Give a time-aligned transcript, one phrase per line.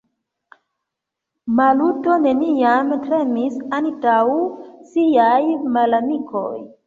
[1.59, 4.17] Maluto neniam tremis antaŭ
[4.95, 5.41] siaj
[5.77, 6.49] malamikoj.